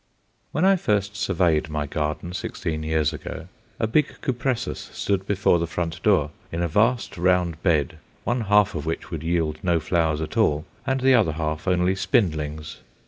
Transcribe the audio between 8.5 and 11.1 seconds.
of which would yield no flowers at all, and